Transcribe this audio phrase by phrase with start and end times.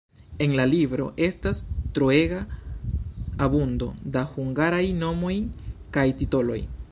[0.43, 1.59] En la libro estas
[1.97, 2.39] troega
[3.49, 5.33] abundo da hungaraj nomoj
[5.99, 6.61] kaj titoloj.